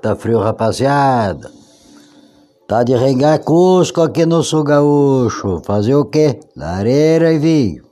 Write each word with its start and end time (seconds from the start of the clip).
Tá 0.00 0.14
frio, 0.14 0.38
rapaziada. 0.38 1.50
Tá 2.68 2.82
de 2.82 2.94
regar 2.94 3.42
Cusco 3.42 4.02
aqui 4.02 4.26
no 4.26 4.42
sul 4.42 4.62
gaúcho. 4.62 5.60
Fazer 5.64 5.94
o 5.94 6.04
quê? 6.04 6.38
Lareira 6.54 7.32
e 7.32 7.38
vinho. 7.38 7.88